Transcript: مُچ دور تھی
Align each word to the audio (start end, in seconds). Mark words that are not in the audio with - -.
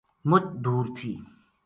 مُچ 0.29 0.45
دور 0.63 0.85
تھی 0.95 1.13